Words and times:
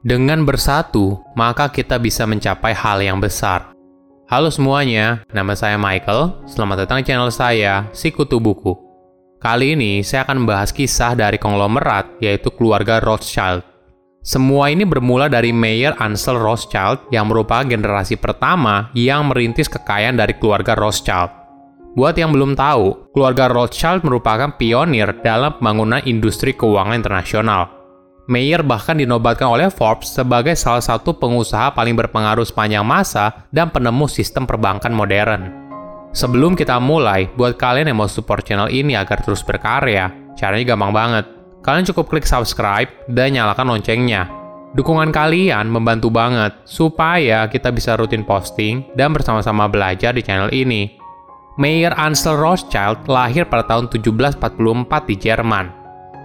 Dengan 0.00 0.48
bersatu, 0.48 1.20
maka 1.36 1.68
kita 1.68 2.00
bisa 2.00 2.24
mencapai 2.24 2.72
hal 2.72 3.04
yang 3.04 3.20
besar. 3.20 3.76
Halo 4.32 4.48
semuanya, 4.48 5.28
nama 5.28 5.52
saya 5.52 5.76
Michael. 5.76 6.40
Selamat 6.48 6.88
datang 6.88 7.04
di 7.04 7.12
channel 7.12 7.28
saya, 7.28 7.84
Sikutu 7.92 8.40
Buku. 8.40 8.72
Kali 9.44 9.76
ini 9.76 10.00
saya 10.00 10.24
akan 10.24 10.40
membahas 10.40 10.72
kisah 10.72 11.12
dari 11.12 11.36
konglomerat, 11.36 12.16
yaitu 12.16 12.48
keluarga 12.48 12.96
Rothschild. 12.96 13.60
Semua 14.24 14.72
ini 14.72 14.88
bermula 14.88 15.28
dari 15.28 15.52
Mayer 15.52 15.92
Ansel 16.00 16.40
Rothschild 16.40 17.12
yang 17.12 17.28
merupakan 17.28 17.68
generasi 17.68 18.16
pertama 18.16 18.88
yang 18.96 19.28
merintis 19.28 19.68
kekayaan 19.68 20.16
dari 20.16 20.32
keluarga 20.32 20.80
Rothschild. 20.80 21.28
Buat 21.92 22.16
yang 22.16 22.32
belum 22.32 22.56
tahu, 22.56 23.12
keluarga 23.12 23.52
Rothschild 23.52 24.00
merupakan 24.08 24.48
pionir 24.56 25.12
dalam 25.20 25.60
pembangunan 25.60 26.00
industri 26.08 26.56
keuangan 26.56 26.96
internasional. 26.96 27.79
Mayer 28.30 28.62
bahkan 28.62 28.94
dinobatkan 28.94 29.50
oleh 29.50 29.66
Forbes 29.74 30.14
sebagai 30.14 30.54
salah 30.54 30.78
satu 30.78 31.18
pengusaha 31.18 31.74
paling 31.74 31.98
berpengaruh 31.98 32.46
sepanjang 32.46 32.86
masa 32.86 33.42
dan 33.50 33.74
penemu 33.74 34.06
sistem 34.06 34.46
perbankan 34.46 34.94
modern. 34.94 35.50
Sebelum 36.14 36.54
kita 36.54 36.78
mulai, 36.78 37.26
buat 37.34 37.58
kalian 37.58 37.90
yang 37.90 37.98
mau 37.98 38.06
support 38.06 38.46
channel 38.46 38.70
ini 38.70 38.94
agar 38.94 39.18
terus 39.18 39.42
berkarya, 39.42 40.14
caranya 40.38 40.62
gampang 40.62 40.94
banget. 40.94 41.24
Kalian 41.66 41.82
cukup 41.90 42.06
klik 42.06 42.22
subscribe 42.22 42.86
dan 43.10 43.34
nyalakan 43.34 43.74
loncengnya. 43.74 44.30
Dukungan 44.78 45.10
kalian 45.10 45.66
membantu 45.66 46.14
banget 46.14 46.54
supaya 46.62 47.50
kita 47.50 47.74
bisa 47.74 47.98
rutin 47.98 48.22
posting 48.22 48.86
dan 48.94 49.10
bersama-sama 49.10 49.66
belajar 49.66 50.14
di 50.14 50.22
channel 50.22 50.54
ini. 50.54 50.86
Mayer 51.58 51.98
Ansel 51.98 52.38
Rothschild 52.38 53.10
lahir 53.10 53.50
pada 53.50 53.66
tahun 53.66 53.90
1744 53.90 54.38
di 55.10 55.16
Jerman 55.18 55.79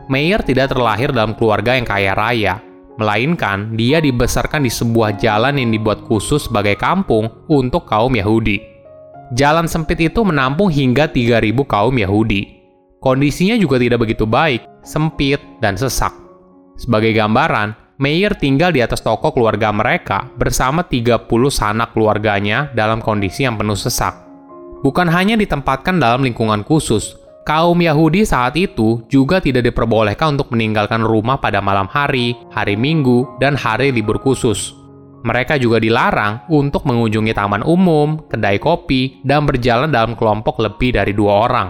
Mayer 0.05 0.41
tidak 0.45 0.73
terlahir 0.75 1.09
dalam 1.09 1.33
keluarga 1.33 1.73
yang 1.73 1.87
kaya 1.87 2.13
raya, 2.13 2.61
melainkan 3.01 3.73
dia 3.73 3.97
dibesarkan 3.97 4.63
di 4.63 4.71
sebuah 4.71 5.17
jalan 5.17 5.57
yang 5.57 5.73
dibuat 5.73 6.05
khusus 6.05 6.45
sebagai 6.45 6.77
kampung 6.77 7.27
untuk 7.49 7.89
kaum 7.89 8.13
Yahudi. 8.13 8.61
Jalan 9.33 9.65
sempit 9.65 9.97
itu 9.97 10.21
menampung 10.21 10.69
hingga 10.69 11.09
3.000 11.09 11.57
kaum 11.65 11.95
Yahudi. 11.97 12.61
Kondisinya 13.01 13.57
juga 13.57 13.81
tidak 13.81 14.05
begitu 14.05 14.29
baik, 14.29 14.61
sempit, 14.85 15.41
dan 15.61 15.77
sesak. 15.77 16.13
Sebagai 16.77 17.13
gambaran, 17.13 17.85
Mayer 17.95 18.35
tinggal 18.35 18.75
di 18.75 18.83
atas 18.83 18.99
toko 18.99 19.31
keluarga 19.31 19.71
mereka 19.71 20.27
bersama 20.35 20.83
30 20.83 21.31
sanak 21.47 21.95
keluarganya 21.95 22.67
dalam 22.75 22.99
kondisi 22.99 23.47
yang 23.47 23.55
penuh 23.55 23.79
sesak. 23.79 24.19
Bukan 24.83 25.07
hanya 25.07 25.39
ditempatkan 25.39 25.95
dalam 25.95 26.19
lingkungan 26.19 26.67
khusus, 26.67 27.15
kaum 27.45 27.77
Yahudi 27.77 28.25
saat 28.25 28.57
itu 28.57 29.05
juga 29.07 29.37
tidak 29.37 29.69
diperbolehkan 29.69 30.35
untuk 30.35 30.51
meninggalkan 30.51 31.05
rumah 31.05 31.37
pada 31.37 31.61
malam 31.61 31.85
hari, 31.85 32.33
hari 32.49 32.73
Minggu, 32.73 33.37
dan 33.37 33.53
hari 33.53 33.93
libur 33.93 34.17
khusus. 34.17 34.73
Mereka 35.25 35.57
juga 35.57 35.81
dilarang 35.81 36.45
untuk 36.49 36.85
mengunjungi 36.85 37.33
taman 37.33 37.65
umum, 37.65 38.21
kedai 38.29 38.61
kopi, 38.61 39.21
dan 39.25 39.45
berjalan 39.45 39.89
dalam 39.89 40.13
kelompok 40.13 40.61
lebih 40.61 40.97
dari 40.97 41.13
dua 41.17 41.49
orang. 41.49 41.69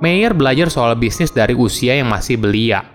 Mayer 0.00 0.32
belajar 0.32 0.70
soal 0.70 0.94
bisnis 0.94 1.34
dari 1.34 1.52
usia 1.52 1.98
yang 1.98 2.08
masih 2.08 2.38
belia. 2.38 2.86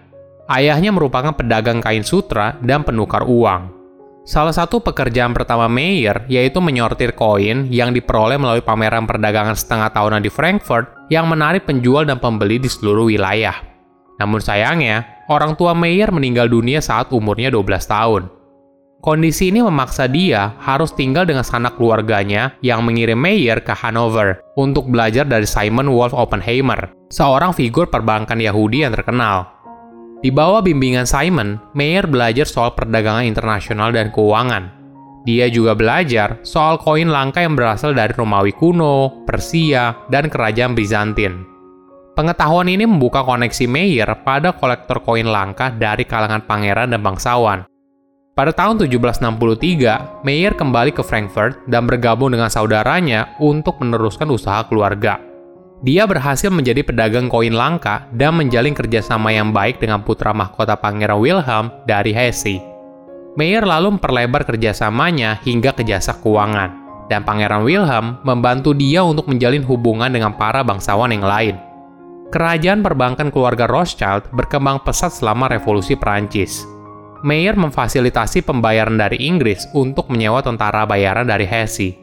Ayahnya 0.50 0.90
merupakan 0.90 1.36
pedagang 1.36 1.84
kain 1.84 2.02
sutra 2.02 2.58
dan 2.64 2.82
penukar 2.82 3.28
uang. 3.28 3.83
Salah 4.24 4.56
satu 4.56 4.80
pekerjaan 4.80 5.36
pertama 5.36 5.68
Mayer 5.68 6.24
yaitu 6.32 6.64
menyortir 6.64 7.12
koin 7.12 7.68
yang 7.68 7.92
diperoleh 7.92 8.40
melalui 8.40 8.64
pameran 8.64 9.04
perdagangan 9.04 9.52
setengah 9.52 9.92
tahunan 9.92 10.24
di 10.24 10.32
Frankfurt 10.32 11.12
yang 11.12 11.28
menarik 11.28 11.68
penjual 11.68 12.08
dan 12.08 12.24
pembeli 12.24 12.56
di 12.56 12.72
seluruh 12.72 13.12
wilayah. 13.12 13.60
Namun 14.24 14.40
sayangnya, 14.40 15.28
orang 15.28 15.60
tua 15.60 15.76
Mayer 15.76 16.08
meninggal 16.16 16.48
dunia 16.48 16.80
saat 16.80 17.12
umurnya 17.12 17.52
12 17.52 17.84
tahun. 17.84 18.32
Kondisi 19.04 19.52
ini 19.52 19.60
memaksa 19.60 20.08
dia 20.08 20.56
harus 20.64 20.96
tinggal 20.96 21.28
dengan 21.28 21.44
sanak 21.44 21.76
keluarganya 21.76 22.56
yang 22.64 22.88
mengirim 22.88 23.20
Mayer 23.20 23.60
ke 23.60 23.76
Hanover 23.76 24.40
untuk 24.56 24.88
belajar 24.88 25.28
dari 25.28 25.44
Simon 25.44 25.92
Wolf 25.92 26.16
Oppenheimer, 26.16 26.96
seorang 27.12 27.52
figur 27.52 27.92
perbankan 27.92 28.40
Yahudi 28.40 28.88
yang 28.88 28.96
terkenal. 28.96 29.63
Di 30.24 30.32
bawah 30.32 30.64
bimbingan 30.64 31.04
Simon, 31.04 31.60
Mayer 31.76 32.08
belajar 32.08 32.48
soal 32.48 32.72
perdagangan 32.72 33.28
internasional 33.28 33.92
dan 33.92 34.08
keuangan. 34.08 34.72
Dia 35.28 35.52
juga 35.52 35.76
belajar 35.76 36.40
soal 36.48 36.80
koin 36.80 37.12
langka 37.12 37.44
yang 37.44 37.60
berasal 37.60 37.92
dari 37.92 38.16
Romawi 38.16 38.56
kuno, 38.56 39.28
Persia, 39.28 39.92
dan 40.08 40.32
kerajaan 40.32 40.80
Bizantin. 40.80 41.44
Pengetahuan 42.16 42.72
ini 42.72 42.88
membuka 42.88 43.20
koneksi 43.20 43.68
Mayer 43.68 44.08
pada 44.24 44.56
kolektor 44.56 45.04
koin 45.04 45.28
langka 45.28 45.76
dari 45.76 46.08
kalangan 46.08 46.48
pangeran 46.48 46.96
dan 46.96 47.04
bangsawan. 47.04 47.68
Pada 48.32 48.56
tahun 48.56 48.80
1763, 48.80 50.24
Mayer 50.24 50.56
kembali 50.56 50.96
ke 50.96 51.04
Frankfurt 51.04 51.68
dan 51.68 51.84
bergabung 51.84 52.32
dengan 52.32 52.48
saudaranya 52.48 53.36
untuk 53.44 53.76
meneruskan 53.84 54.32
usaha 54.32 54.64
keluarga. 54.72 55.33
Dia 55.84 56.08
berhasil 56.08 56.48
menjadi 56.48 56.80
pedagang 56.80 57.28
koin 57.28 57.52
langka 57.52 58.08
dan 58.16 58.40
menjalin 58.40 58.72
kerjasama 58.72 59.36
yang 59.36 59.52
baik 59.52 59.84
dengan 59.84 60.00
putra 60.00 60.32
mahkota 60.32 60.80
Pangeran 60.80 61.20
Wilhelm 61.20 61.76
dari 61.84 62.16
Hesse. 62.16 62.64
Mayer 63.36 63.68
lalu 63.68 64.00
memperlebar 64.00 64.48
kerjasamanya 64.48 65.44
hingga 65.44 65.76
ke 65.76 65.84
jasa 65.84 66.16
keuangan, 66.24 66.72
dan 67.12 67.28
Pangeran 67.28 67.68
Wilhelm 67.68 68.24
membantu 68.24 68.72
dia 68.72 69.04
untuk 69.04 69.28
menjalin 69.28 69.60
hubungan 69.68 70.08
dengan 70.08 70.32
para 70.40 70.64
bangsawan 70.64 71.12
yang 71.12 71.28
lain. 71.28 71.60
Kerajaan 72.32 72.80
perbankan 72.80 73.28
keluarga 73.28 73.68
Rothschild 73.68 74.32
berkembang 74.32 74.88
pesat 74.88 75.12
selama 75.12 75.52
revolusi 75.52 76.00
Perancis. 76.00 76.64
Mayer 77.28 77.60
memfasilitasi 77.60 78.48
pembayaran 78.48 78.96
dari 78.96 79.20
Inggris 79.20 79.68
untuk 79.76 80.08
menyewa 80.08 80.40
tentara 80.40 80.88
bayaran 80.88 81.28
dari 81.28 81.44
Hesse 81.44 82.03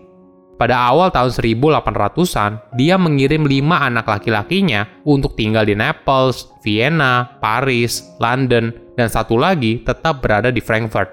pada 0.61 0.77
awal 0.77 1.09
tahun 1.09 1.33
1800-an, 1.33 2.77
dia 2.77 3.01
mengirim 3.01 3.49
lima 3.49 3.81
anak 3.81 4.05
laki-lakinya 4.05 4.85
untuk 5.09 5.33
tinggal 5.33 5.65
di 5.65 5.73
Naples, 5.73 6.53
Vienna, 6.61 7.41
Paris, 7.41 8.05
London, 8.21 8.69
dan 8.93 9.09
satu 9.09 9.41
lagi 9.41 9.81
tetap 9.81 10.21
berada 10.21 10.53
di 10.53 10.61
Frankfurt. 10.61 11.09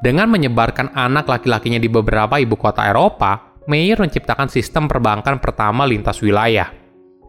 Dengan 0.00 0.32
menyebarkan 0.32 0.96
anak 0.96 1.28
laki-lakinya 1.28 1.76
di 1.76 1.92
beberapa 1.92 2.40
ibu 2.40 2.56
kota 2.56 2.88
Eropa, 2.88 3.52
Mayer 3.68 4.00
menciptakan 4.00 4.48
sistem 4.48 4.88
perbankan 4.88 5.36
pertama 5.36 5.84
lintas 5.84 6.24
wilayah. 6.24 6.72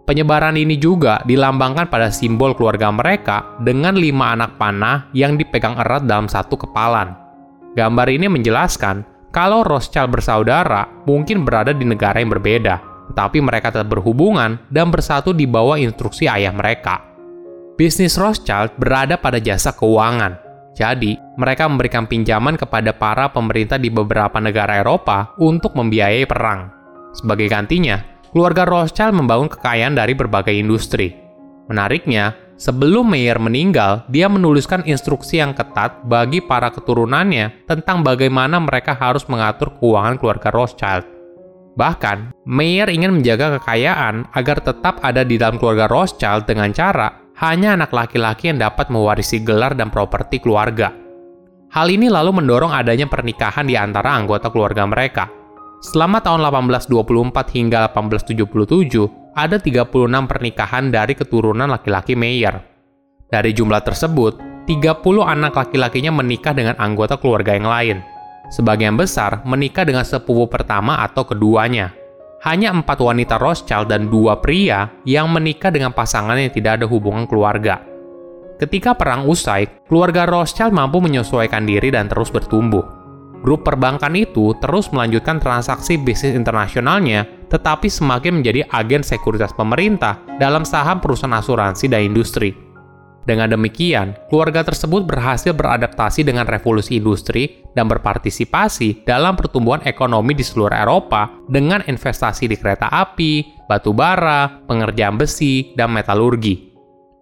Penyebaran 0.07 0.56
ini 0.56 0.79
juga 0.79 1.19
dilambangkan 1.28 1.91
pada 1.91 2.07
simbol 2.16 2.56
keluarga 2.56 2.88
mereka 2.95 3.59
dengan 3.59 4.00
lima 4.00 4.31
anak 4.31 4.56
panah 4.56 5.11
yang 5.11 5.35
dipegang 5.35 5.75
erat 5.75 6.07
dalam 6.07 6.31
satu 6.31 6.56
kepalan. 6.56 7.11
Gambar 7.75 8.07
ini 8.07 8.31
menjelaskan 8.31 9.10
kalau 9.31 9.63
Rothschild 9.63 10.11
bersaudara 10.11 10.87
mungkin 11.07 11.47
berada 11.47 11.71
di 11.71 11.87
negara 11.87 12.19
yang 12.19 12.31
berbeda, 12.31 12.83
tetapi 13.11 13.39
mereka 13.39 13.71
tetap 13.71 13.87
berhubungan 13.87 14.59
dan 14.67 14.91
bersatu 14.91 15.31
di 15.31 15.47
bawah 15.47 15.79
instruksi 15.79 16.27
ayah 16.27 16.51
mereka. 16.51 16.99
Bisnis 17.79 18.19
Rothschild 18.19 18.75
berada 18.75 19.15
pada 19.15 19.39
jasa 19.39 19.71
keuangan, 19.71 20.35
jadi 20.75 21.15
mereka 21.39 21.67
memberikan 21.67 22.07
pinjaman 22.07 22.59
kepada 22.59 22.91
para 22.91 23.31
pemerintah 23.31 23.79
di 23.79 23.87
beberapa 23.87 24.39
negara 24.39 24.79
Eropa 24.79 25.31
untuk 25.39 25.75
membiayai 25.79 26.27
perang. 26.27 26.71
Sebagai 27.15 27.47
gantinya, 27.51 28.03
keluarga 28.31 28.67
Rothschild 28.67 29.15
membangun 29.15 29.51
kekayaan 29.51 29.95
dari 29.95 30.15
berbagai 30.15 30.55
industri. 30.55 31.15
Menariknya, 31.71 32.35
Sebelum 32.61 33.09
Mayer 33.09 33.41
meninggal, 33.41 34.05
dia 34.05 34.29
menuliskan 34.29 34.85
instruksi 34.85 35.41
yang 35.41 35.57
ketat 35.57 36.05
bagi 36.05 36.45
para 36.45 36.69
keturunannya 36.69 37.66
tentang 37.66 38.05
bagaimana 38.05 38.61
mereka 38.61 38.94
harus 38.94 39.25
mengatur 39.25 39.73
keuangan 39.81 40.22
keluarga 40.22 40.53
Rothschild. 40.53 41.01
Bahkan, 41.73 42.38
Mayer 42.45 42.94
ingin 42.94 43.17
menjaga 43.17 43.57
kekayaan 43.57 44.29
agar 44.38 44.61
tetap 44.61 45.01
ada 45.01 45.25
di 45.25 45.41
dalam 45.41 45.57
keluarga 45.57 45.89
Rothschild 45.89 46.45
dengan 46.45 46.69
cara 46.69 47.33
hanya 47.41 47.73
anak 47.73 47.89
laki-laki 47.89 48.53
yang 48.53 48.61
dapat 48.61 48.93
mewarisi 48.93 49.41
gelar 49.41 49.73
dan 49.73 49.90
properti 49.90 50.37
keluarga. 50.37 50.93
Hal 51.73 51.90
ini 51.90 52.13
lalu 52.13 52.46
mendorong 52.46 52.69
adanya 52.69 53.09
pernikahan 53.09 53.66
di 53.66 53.73
antara 53.73 54.13
anggota 54.13 54.53
keluarga 54.53 54.85
mereka. 54.85 55.41
Selama 55.81 56.22
tahun 56.22 56.45
1824 56.45 57.57
hingga 57.57 57.89
1877, 57.89 59.33
ada 59.33 59.57
36 59.57 60.29
pernikahan 60.29 60.93
dari 60.93 61.17
keturunan 61.17 61.66
laki-laki 61.66 62.13
Mayer. 62.13 62.61
Dari 63.25 63.49
jumlah 63.49 63.81
tersebut, 63.81 64.37
30 64.69 65.25
anak 65.25 65.57
laki-lakinya 65.57 66.13
menikah 66.13 66.53
dengan 66.53 66.78
anggota 66.78 67.17
keluarga 67.17 67.57
yang 67.57 67.66
lain. 67.66 67.97
Sebagian 68.53 68.93
besar 68.93 69.41
menikah 69.41 69.81
dengan 69.81 70.05
sepupu 70.05 70.45
pertama 70.45 71.01
atau 71.01 71.25
keduanya. 71.25 71.97
Hanya 72.45 72.69
empat 72.77 73.01
wanita 73.01 73.41
Rothschild 73.41 73.89
dan 73.89 74.05
dua 74.05 74.37
pria 74.37 74.85
yang 75.09 75.34
menikah 75.34 75.73
dengan 75.73 75.97
pasangan 75.97 76.37
yang 76.37 76.53
tidak 76.53 76.77
ada 76.77 76.85
hubungan 76.85 77.25
keluarga. 77.25 77.81
Ketika 78.61 78.93
perang 78.93 79.25
usai, 79.25 79.66
keluarga 79.89 80.29
Rothschild 80.29 80.77
mampu 80.77 81.01
menyesuaikan 81.01 81.66
diri 81.66 81.89
dan 81.89 82.05
terus 82.05 82.29
bertumbuh 82.29 83.00
grup 83.41 83.66
perbankan 83.66 84.14
itu 84.16 84.53
terus 84.61 84.90
melanjutkan 84.93 85.41
transaksi 85.41 85.97
bisnis 85.97 86.38
internasionalnya, 86.38 87.28
tetapi 87.49 87.90
semakin 87.90 88.40
menjadi 88.40 88.66
agen 88.70 89.03
sekuritas 89.03 89.52
pemerintah 89.52 90.22
dalam 90.40 90.64
saham 90.64 91.03
perusahaan 91.03 91.35
asuransi 91.35 91.90
dan 91.91 92.08
industri. 92.08 92.72
Dengan 93.22 93.53
demikian, 93.53 94.17
keluarga 94.34 94.66
tersebut 94.66 95.05
berhasil 95.05 95.53
beradaptasi 95.53 96.26
dengan 96.26 96.49
revolusi 96.49 96.97
industri 96.97 97.61
dan 97.78 97.85
berpartisipasi 97.85 99.05
dalam 99.05 99.38
pertumbuhan 99.38 99.85
ekonomi 99.85 100.34
di 100.34 100.41
seluruh 100.41 100.73
Eropa 100.73 101.29
dengan 101.46 101.85
investasi 101.85 102.49
di 102.49 102.58
kereta 102.58 102.90
api, 102.90 103.61
batu 103.70 103.94
bara, 103.94 104.66
pengerjaan 104.66 105.22
besi, 105.22 105.70
dan 105.78 105.94
metalurgi. 105.94 106.71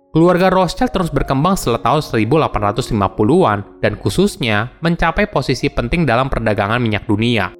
Keluarga 0.09 0.49
Rothschild 0.49 0.89
terus 0.89 1.13
berkembang 1.13 1.53
setelah 1.53 1.85
tahun 1.85 2.01
1850-an 2.01 3.77
dan 3.77 3.93
khususnya 3.93 4.73
mencapai 4.81 5.29
posisi 5.29 5.69
penting 5.69 6.01
dalam 6.09 6.33
perdagangan 6.33 6.81
minyak 6.81 7.05
dunia. 7.05 7.53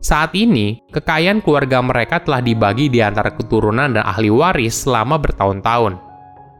Saat 0.00 0.32
ini, 0.32 0.80
kekayaan 0.88 1.44
keluarga 1.44 1.84
mereka 1.84 2.24
telah 2.24 2.40
dibagi 2.40 2.88
di 2.88 3.04
antara 3.04 3.36
keturunan 3.36 3.92
dan 3.92 4.00
ahli 4.00 4.32
waris 4.32 4.88
selama 4.88 5.20
bertahun-tahun. 5.20 6.00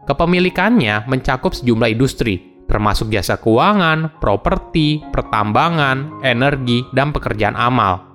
Kepemilikannya 0.05 1.09
mencakup 1.09 1.57
sejumlah 1.57 1.97
industri, 1.97 2.61
termasuk 2.69 3.09
jasa 3.09 3.41
keuangan, 3.41 4.21
properti, 4.21 5.01
pertambangan, 5.09 6.21
energi, 6.21 6.85
dan 6.93 7.17
pekerjaan 7.17 7.57
amal. 7.57 8.13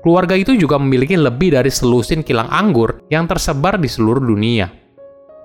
Keluarga 0.00 0.32
itu 0.32 0.56
juga 0.56 0.80
memiliki 0.80 1.20
lebih 1.20 1.52
dari 1.52 1.68
selusin 1.68 2.24
kilang 2.24 2.48
anggur 2.48 3.04
yang 3.12 3.28
tersebar 3.28 3.76
di 3.76 3.92
seluruh 3.92 4.24
dunia. 4.24 4.85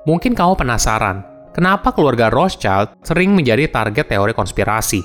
Mungkin 0.04 0.34
kamu 0.34 0.58
penasaran, 0.58 1.22
kenapa 1.54 1.94
keluarga 1.94 2.34
Rothschild 2.34 2.98
sering 3.06 3.38
menjadi 3.38 3.70
target 3.70 4.10
teori 4.10 4.34
konspirasi? 4.34 5.02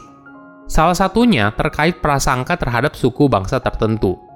Salah 0.66 0.96
satunya 0.96 1.52
terkait 1.54 2.00
prasangka 2.02 2.58
terhadap 2.58 2.96
suku 2.96 3.30
bangsa 3.30 3.62
tertentu 3.62 4.26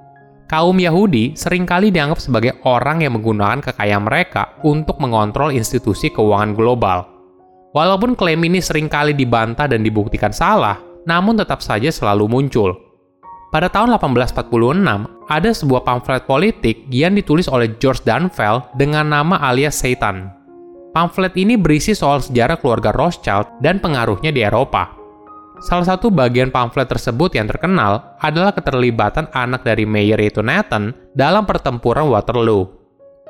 kaum 0.51 0.75
Yahudi 0.75 1.31
sering 1.39 1.63
kali 1.63 1.95
dianggap 1.95 2.19
sebagai 2.19 2.59
orang 2.67 2.99
yang 2.99 3.15
menggunakan 3.15 3.63
kekayaan 3.63 4.03
mereka 4.03 4.59
untuk 4.67 4.99
mengontrol 4.99 5.55
institusi 5.55 6.11
keuangan 6.11 6.51
global. 6.51 7.07
Walaupun 7.71 8.19
klaim 8.19 8.43
ini 8.43 8.59
sering 8.59 8.91
kali 8.91 9.15
dibantah 9.15 9.71
dan 9.71 9.79
dibuktikan 9.79 10.35
salah, 10.35 10.75
namun 11.07 11.39
tetap 11.39 11.63
saja 11.63 11.87
selalu 11.87 12.27
muncul. 12.27 12.75
Pada 13.47 13.71
tahun 13.71 13.95
1846, 13.95 15.31
ada 15.31 15.49
sebuah 15.55 15.87
pamflet 15.87 16.23
politik 16.27 16.83
yang 16.91 17.15
ditulis 17.15 17.47
oleh 17.47 17.71
George 17.79 18.03
Danville 18.03 18.67
dengan 18.75 19.07
nama 19.07 19.39
alias 19.39 19.79
Satan. 19.79 20.40
Pamflet 20.91 21.31
ini 21.39 21.55
berisi 21.55 21.95
soal 21.95 22.19
sejarah 22.19 22.59
keluarga 22.59 22.91
Rothschild 22.91 23.63
dan 23.63 23.79
pengaruhnya 23.79 24.35
di 24.35 24.43
Eropa. 24.43 24.91
Salah 25.63 25.87
satu 25.87 26.11
bagian 26.11 26.51
pamflet 26.51 26.91
tersebut 26.91 27.31
yang 27.31 27.47
terkenal 27.47 28.19
adalah 28.19 28.51
keterlibatan 28.51 29.31
anak 29.31 29.63
dari 29.63 29.87
mayor 29.87 30.19
yaitu 30.19 30.43
Nathan 30.43 30.91
dalam 31.15 31.47
pertempuran 31.47 32.11
Waterloo. 32.11 32.67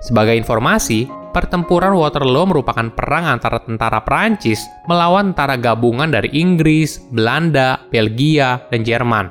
Sebagai 0.01 0.33
informasi, 0.33 1.05
pertempuran 1.37 1.93
Waterloo 1.93 2.49
merupakan 2.49 2.89
perang 2.97 3.29
antara 3.29 3.61
tentara 3.61 4.01
Prancis 4.01 4.65
melawan 4.89 5.29
tentara 5.29 5.53
gabungan 5.53 6.09
dari 6.09 6.33
Inggris, 6.33 6.97
Belanda, 7.13 7.77
Belgia, 7.93 8.57
dan 8.73 8.81
Jerman. 8.81 9.29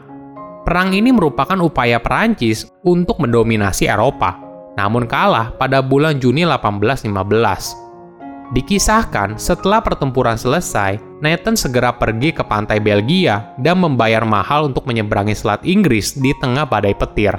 Perang 0.63 0.95
ini 0.95 1.11
merupakan 1.11 1.59
upaya 1.59 1.99
Prancis 1.99 2.71
untuk 2.87 3.19
mendominasi 3.19 3.91
Eropa, 3.91 4.39
namun 4.79 5.11
kalah 5.11 5.51
pada 5.59 5.83
bulan 5.83 6.23
Juni 6.23 6.47
1815. 6.47 7.90
Dikisahkan 8.51 9.39
setelah 9.39 9.79
pertempuran 9.79 10.35
selesai, 10.35 10.99
Nathan 11.23 11.55
segera 11.55 11.95
pergi 11.95 12.35
ke 12.35 12.43
pantai 12.43 12.83
Belgia 12.83 13.55
dan 13.63 13.79
membayar 13.79 14.27
mahal 14.27 14.75
untuk 14.75 14.91
menyeberangi 14.91 15.39
Selat 15.39 15.63
Inggris 15.63 16.19
di 16.19 16.35
tengah 16.43 16.67
badai 16.67 16.91
petir. 16.99 17.31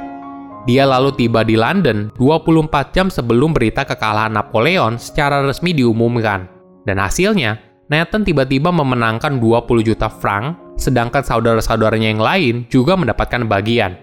Dia 0.63 0.88
lalu 0.88 1.12
tiba 1.19 1.44
di 1.44 1.60
London 1.60 2.16
24 2.16 2.96
jam 2.96 3.12
sebelum 3.12 3.52
berita 3.52 3.84
kekalahan 3.84 4.31
Napoleon 4.31 4.96
secara 4.96 5.44
resmi 5.44 5.75
diumumkan. 5.75 6.48
Dan 6.88 6.96
hasilnya, 7.04 7.60
Nathan 7.92 8.24
tiba-tiba 8.24 8.72
memenangkan 8.72 9.36
20 9.36 9.84
juta 9.84 10.08
franc, 10.08 10.56
sedangkan 10.80 11.28
saudara-saudaranya 11.28 12.08
yang 12.08 12.24
lain 12.24 12.56
juga 12.72 12.96
mendapatkan 12.96 13.44
bagian. 13.52 14.00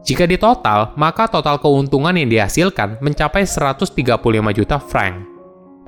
Jika 0.00 0.24
ditotal, 0.24 0.96
maka 0.96 1.28
total 1.28 1.60
keuntungan 1.60 2.16
yang 2.16 2.32
dihasilkan 2.32 2.96
mencapai 3.04 3.44
135 3.44 3.92
juta 4.56 4.80
franc 4.80 5.37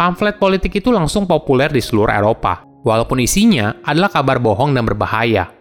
pamflet 0.00 0.40
politik 0.40 0.80
itu 0.80 0.88
langsung 0.88 1.28
populer 1.28 1.68
di 1.68 1.84
seluruh 1.84 2.08
Eropa, 2.08 2.64
walaupun 2.88 3.20
isinya 3.20 3.84
adalah 3.84 4.08
kabar 4.08 4.40
bohong 4.40 4.72
dan 4.72 4.88
berbahaya. 4.88 5.52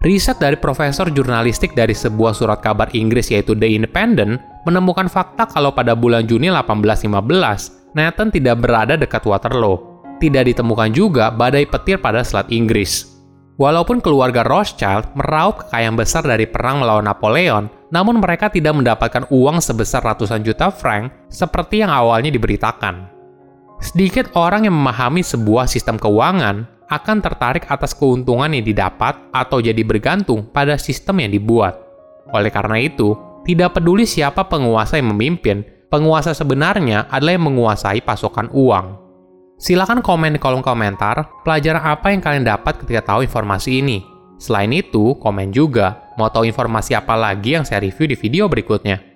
Riset 0.00 0.40
dari 0.40 0.56
profesor 0.56 1.12
jurnalistik 1.12 1.76
dari 1.76 1.92
sebuah 1.92 2.32
surat 2.32 2.64
kabar 2.64 2.88
Inggris 2.96 3.28
yaitu 3.28 3.52
The 3.52 3.68
Independent 3.68 4.40
menemukan 4.64 5.12
fakta 5.12 5.44
kalau 5.52 5.76
pada 5.76 5.92
bulan 5.92 6.24
Juni 6.24 6.48
1815, 6.48 7.92
Nathan 7.92 8.32
tidak 8.32 8.64
berada 8.64 8.96
dekat 8.96 9.28
Waterloo. 9.28 10.00
Tidak 10.16 10.48
ditemukan 10.48 10.96
juga 10.96 11.28
badai 11.28 11.68
petir 11.68 12.00
pada 12.00 12.24
Selat 12.24 12.48
Inggris. 12.48 13.20
Walaupun 13.60 14.00
keluarga 14.00 14.44
Rothschild 14.44 15.12
meraup 15.16 15.64
kekayaan 15.64 15.96
besar 15.96 16.24
dari 16.24 16.48
perang 16.48 16.80
melawan 16.80 17.04
Napoleon, 17.04 17.68
namun 17.92 18.20
mereka 18.20 18.48
tidak 18.48 18.76
mendapatkan 18.76 19.28
uang 19.28 19.60
sebesar 19.60 20.04
ratusan 20.04 20.44
juta 20.44 20.72
franc 20.72 21.12
seperti 21.28 21.84
yang 21.84 21.92
awalnya 21.92 22.32
diberitakan. 22.32 23.15
Sedikit 23.80 24.32
orang 24.32 24.64
yang 24.64 24.76
memahami 24.76 25.20
sebuah 25.20 25.68
sistem 25.68 26.00
keuangan 26.00 26.64
akan 26.86 27.18
tertarik 27.18 27.66
atas 27.66 27.92
keuntungan 27.92 28.48
yang 28.48 28.62
didapat 28.62 29.18
atau 29.34 29.58
jadi 29.58 29.82
bergantung 29.82 30.46
pada 30.46 30.78
sistem 30.78 31.20
yang 31.20 31.34
dibuat. 31.34 31.74
Oleh 32.30 32.50
karena 32.50 32.78
itu, 32.80 33.14
tidak 33.46 33.78
peduli 33.78 34.06
siapa 34.06 34.46
penguasa 34.46 34.98
yang 34.98 35.14
memimpin, 35.14 35.62
penguasa 35.90 36.34
sebenarnya 36.34 37.06
adalah 37.10 37.38
yang 37.38 37.46
menguasai 37.52 38.02
pasokan 38.02 38.50
uang. 38.54 39.06
Silakan 39.56 40.04
komen 40.04 40.36
di 40.36 40.40
kolom 40.40 40.60
komentar 40.60 41.40
pelajaran 41.40 41.80
apa 41.80 42.12
yang 42.12 42.20
kalian 42.20 42.44
dapat 42.44 42.76
ketika 42.84 43.14
tahu 43.14 43.24
informasi 43.24 43.80
ini. 43.80 44.04
Selain 44.36 44.68
itu, 44.68 45.16
komen 45.16 45.48
juga 45.48 46.12
mau 46.20 46.28
tahu 46.28 46.44
informasi 46.44 46.92
apa 46.92 47.16
lagi 47.16 47.56
yang 47.56 47.64
saya 47.64 47.80
review 47.80 48.12
di 48.12 48.16
video 48.20 48.52
berikutnya. 48.52 49.15